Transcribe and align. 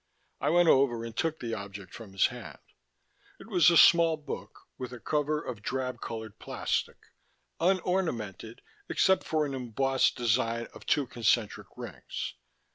I 0.39 0.49
went 0.49 0.67
over 0.67 1.05
and 1.05 1.15
took 1.15 1.39
the 1.39 1.53
object 1.53 1.93
from 1.93 2.13
his 2.13 2.25
hand. 2.33 2.57
It 3.39 3.45
was 3.45 3.69
a 3.69 3.77
small 3.77 4.17
book, 4.17 4.61
with 4.75 4.91
a 4.93 4.99
cover 4.99 5.39
of 5.39 5.61
drab 5.61 6.01
colored 6.01 6.39
plastic, 6.39 6.97
unornamented 7.59 8.63
except 8.89 9.23
for 9.23 9.45
an 9.45 9.53
embossed 9.53 10.15
design 10.15 10.65
of 10.73 10.87
two 10.87 11.05
concentric 11.05 11.67
rings. 11.77 12.33